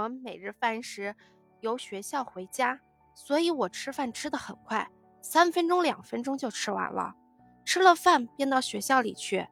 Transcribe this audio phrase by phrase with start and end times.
[0.00, 1.14] 我每日饭时
[1.60, 2.80] 由学校回家，
[3.14, 7.14] 所以我吃饭吃得很快，三分钟、两分钟就吃完了。
[7.66, 9.46] 吃了饭便到学校里去。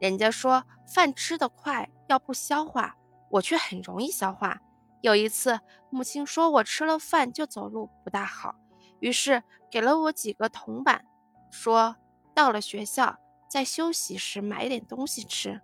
[0.00, 2.96] 人家说饭吃得快要不消化，
[3.30, 4.60] 我却很容易消化。
[5.02, 8.56] 有一次，母亲说我吃了饭就走路不大好，
[8.98, 11.04] 于是给了我几个铜板，
[11.52, 11.94] 说
[12.34, 13.16] 到了学校
[13.48, 15.60] 在休息时买点东西吃。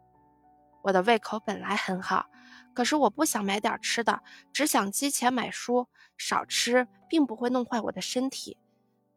[0.83, 2.27] 我的胃口本来很好。
[2.75, 5.89] 可是我不想买点吃的，只想积钱买书。
[6.19, 8.57] 少吃并不会弄坏我的身体。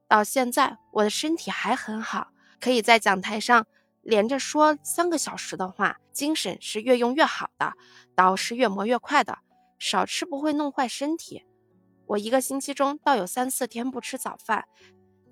[0.08, 3.68] 到现在我的身体还很好，可以在讲台上
[4.02, 7.74] 连着说三个小时的话，精神是越用越好的，
[8.16, 9.38] 刀是越磨越快的。
[9.78, 11.44] 少吃不会弄坏身体。
[12.08, 14.66] 我一个星期中倒有三四天不吃早饭，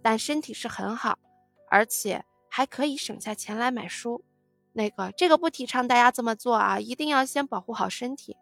[0.04, 1.18] 但身体是很好，
[1.72, 4.24] 而且还可以省下钱来买书。
[4.74, 6.80] 那个，这个不提倡大家这么做啊！
[6.80, 8.36] 一定要先保护好身体。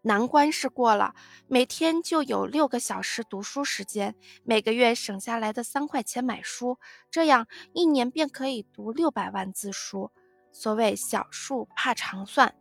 [0.00, 1.14] 难关是过了，
[1.46, 6.78] 每天就有六个小时读书时间，每个月省下来的三块钱买书，
[7.10, 10.10] 这样一年便可以读六百万字书。
[10.50, 12.54] 所谓“小数怕长算”，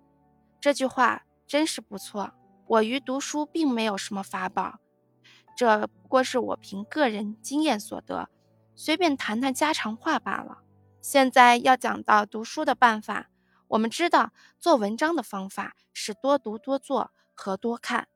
[0.61, 2.31] 这句话真是不错。
[2.67, 4.79] 我于读书并没有什么法宝，
[5.57, 8.29] 这不过是我凭个人经验所得，
[8.75, 10.59] 随便谈谈家常话罢了。
[11.02, 13.30] 现在要讲到读书的办法，
[13.69, 18.07] 我们知道做文章的方法是多读多做和多看，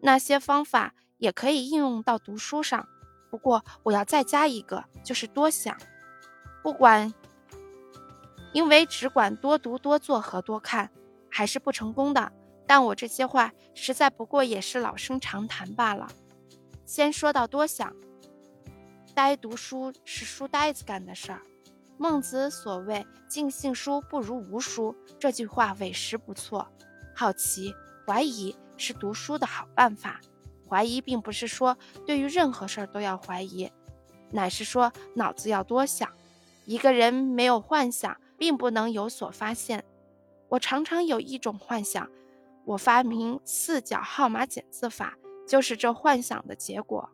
[0.00, 2.88] 那些方法也可以应用到读书上。
[3.30, 5.76] 不过我要再加一个，就是多想。
[6.62, 7.12] 不管，
[8.52, 10.90] 因为只管多读多做和多看，
[11.28, 12.32] 还是不成功的。
[12.66, 16.08] 但我这些话实在不过也是老生常谈罢了。
[16.86, 17.94] 先说到多想，
[19.14, 21.42] 呆读书是书呆子干的事儿。
[21.96, 26.68] 孟子所谓“尽信书不如无书”这句话委实不错。
[27.14, 27.72] 好奇、
[28.04, 30.20] 怀疑是读书的好办法。
[30.68, 33.70] 怀疑并不是说对于任何事儿都要怀疑，
[34.32, 36.10] 乃是说脑子要多想。
[36.66, 39.84] 一个人没有幻想，并不能有所发现。
[40.48, 42.10] 我常常有一种幻想，
[42.64, 47.10] 我发明四角号码减字法，就是这幻想的结果。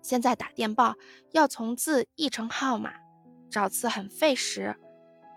[0.00, 0.94] 现在打电报
[1.32, 2.94] 要从字译成号码。
[3.50, 4.76] 找字很费时，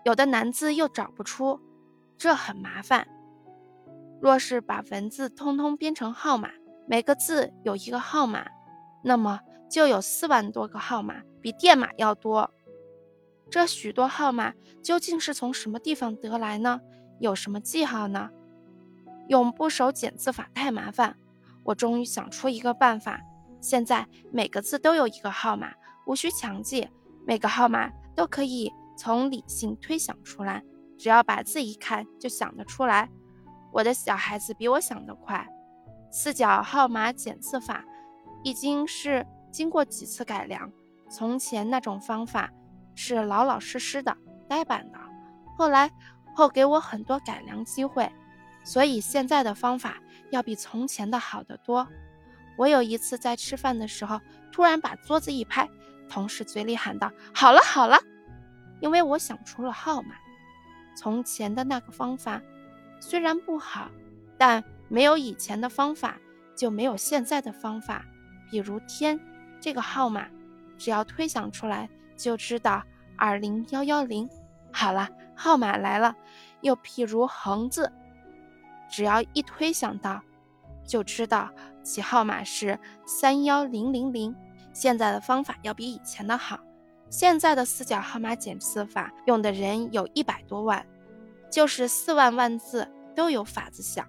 [0.04, 1.60] 有的难字又找不出，
[2.18, 3.08] 这很麻烦。
[4.20, 6.50] 若是把文字通通编成号码，
[6.86, 8.46] 每个字有一个号码，
[9.02, 12.52] 那么就有四万多个号码，比电码要多。
[13.50, 16.80] 这许多号码究竟是从什么地方得来呢？
[17.18, 18.30] 有什么记号呢？
[19.28, 21.16] 用部首减字法太麻烦，
[21.64, 23.20] 我终于想出一个办法。
[23.60, 25.72] 现在每个字都有一个号码，
[26.06, 26.88] 无需强记，
[27.26, 27.90] 每个号码。
[28.14, 30.62] 都可以从理性推想出来，
[30.98, 33.08] 只要把字一看就想得出来。
[33.72, 35.48] 我的小孩子比我想得快。
[36.10, 37.84] 四角号码减字法
[38.44, 40.70] 已经是经过几次改良，
[41.10, 42.50] 从前那种方法
[42.94, 44.14] 是老老实实的、
[44.46, 44.98] 呆板的。
[45.56, 45.90] 后来
[46.34, 48.12] 后给我很多改良机会，
[48.62, 49.96] 所以现在的方法
[50.30, 51.88] 要比从前的好得多。
[52.58, 55.66] 我有一次在吃饭的时候，突然把桌子一拍。
[56.12, 57.98] 同事嘴里喊道：“好了好了，
[58.80, 60.10] 因为我想出了号码。
[60.94, 62.38] 从前的那个方法
[63.00, 63.90] 虽然不好，
[64.36, 66.18] 但没有以前的方法
[66.54, 68.04] 就没有现在的方法。
[68.50, 69.18] 比如天
[69.58, 70.28] 这个号码，
[70.76, 72.82] 只要推想出来就知道
[73.16, 74.28] 二零幺幺零。
[74.70, 76.14] 好了，号码来了。
[76.60, 77.90] 又譬如横字，
[78.90, 80.20] 只要一推想到，
[80.86, 81.48] 就知道
[81.82, 84.36] 其号码是三幺零零零。”
[84.72, 86.58] 现在的方法要比以前的好。
[87.10, 90.86] 现在的四角号码减字法用的人有一百多万，
[91.50, 94.06] 就是四万万字都有法子想。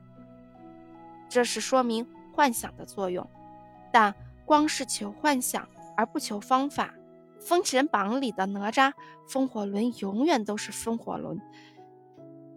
[1.27, 3.29] 这是说明幻想的作用。
[3.91, 4.15] 但
[4.45, 6.93] 光是求幻想而不求方法，
[7.41, 8.93] 《封神榜》里的哪吒
[9.27, 11.39] 风火轮永远都是风火轮，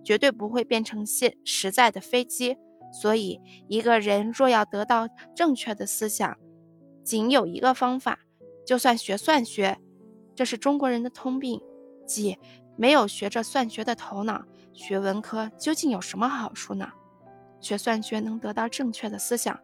[0.04, 2.56] 绝对不会变成现实在的飞机。
[2.92, 6.38] 所以，一个人若要得到正确的思想，
[7.06, 8.18] 仅有一个方法，
[8.66, 9.78] 就算学算学，
[10.34, 11.62] 这是中国人的通病，
[12.04, 12.36] 即
[12.76, 14.44] 没有学着算学的头脑。
[14.72, 16.92] 学文科究竟有什么好处呢？
[17.60, 19.58] 学算学能得到正确的思想。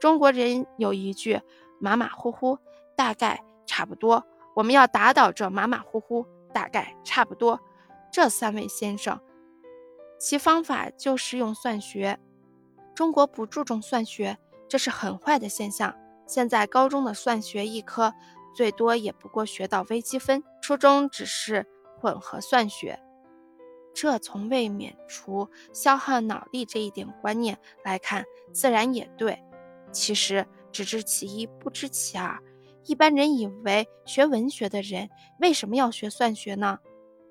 [0.00, 1.38] 中国人有一句
[1.78, 2.58] 马马虎虎，
[2.96, 4.26] 大概差不多。
[4.56, 7.60] 我们要打倒这马马虎虎，大概差不多。
[8.10, 9.20] 这三位先生，
[10.18, 12.18] 其方法就是用算学。
[12.94, 15.94] 中国不注重算学，这是很坏的现象。
[16.28, 18.14] 现在高中的算学一科，
[18.54, 21.66] 最多也不过学到微积分；初中只是
[21.98, 23.00] 混合算学。
[23.94, 29.42] 这从未免除消耗脑力这一点观念来看，自然也对。
[29.90, 32.38] 其实只知其一，不知其二。
[32.84, 35.10] 一般人以为学文学的人
[35.40, 36.78] 为什么要学算学呢？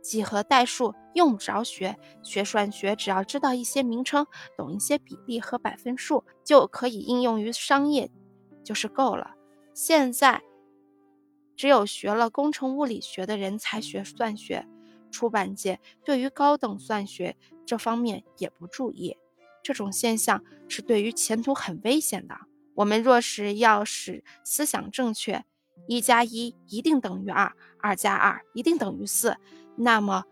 [0.02, 4.26] 几何代数用不着学，学算学只要知道一些名称，
[4.58, 8.10] 懂一些比例和百分数，就可以应用于商业，
[8.68, 9.36] 就是够了。
[9.74, 10.42] 现在
[11.56, 14.68] 只有学了工程物理学的人才学算学，
[15.10, 19.16] 出版界对于高等算学这方面也不注意，
[19.64, 22.36] 这种现象是对于前途很危险的。
[22.76, 25.46] 我们若是要使思想正确，
[25.88, 29.38] 一加一一定等于二，二加二一定等于四，
[29.78, 30.26] 那么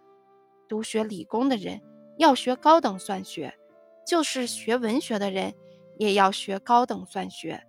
[0.67, 1.81] 读学理工的人
[2.17, 3.57] 要学高等算学，
[4.05, 5.55] 就是学文学的人
[5.97, 7.65] 也要学高等算学。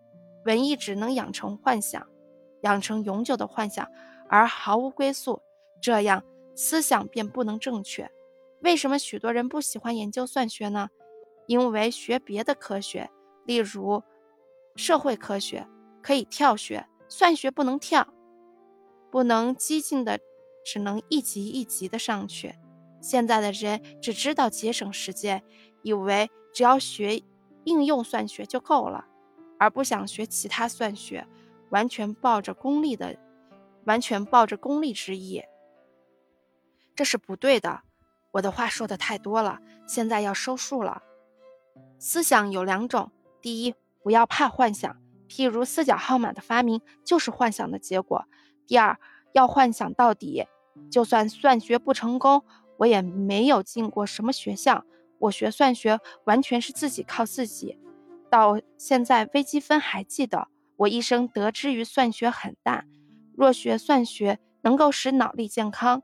[0.46, 2.06] 文艺只能养成幻想，
[2.62, 3.86] 养成永久的幻想，
[4.28, 5.42] 而毫无归宿，
[5.82, 8.10] 这样思想便不能正确。
[8.60, 10.88] 为什么许多人不喜欢研究算学呢？
[11.46, 13.10] 因为学别的科学，
[13.44, 14.02] 例如。
[14.78, 15.66] 社会科学
[16.02, 18.12] 可以跳学，算学不能跳，
[19.10, 20.20] 不能激进的，
[20.66, 22.54] 只能一级一级的上去。
[23.00, 25.42] 现在的人只知道节省时间，
[25.80, 27.22] 以为只要学
[27.64, 29.06] 应用算学就够了，
[29.58, 31.26] 而不想学其他算学，
[31.70, 33.16] 完全抱着功利的，
[33.84, 35.42] 完全抱着功利之意，
[36.94, 37.82] 这是不对的。
[38.32, 41.02] 我的话说的太多了，现在要收束了。
[41.98, 43.10] 思想有两种，
[43.40, 43.74] 第一。
[44.02, 44.96] 不要怕幻想，
[45.28, 48.24] 譬如四角号码的发明就是幻想的结果。
[48.64, 48.96] 第二，
[49.32, 50.46] 要幻想到底，
[50.88, 52.44] 就算算学不成功，
[52.76, 54.84] 我也没有进过什么学校，
[55.18, 57.76] 我学算学完全是自己靠自己。
[58.36, 62.84] 到现在微积分还记得，我一生得之于算学很大。
[63.34, 66.02] 若学算学能够使脑力健康，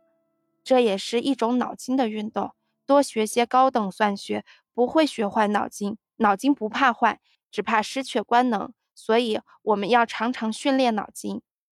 [0.64, 2.52] 这也是一种脑筋的运动。
[2.86, 7.20] 多学些高等算学，不会学坏脑筋，脑筋不怕坏。
[7.50, 11.42] 只怕失去官能，所以我们要常常训练脑筋。